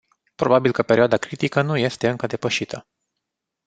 [0.35, 2.87] Probabil că perioada critică nu este încă depășită.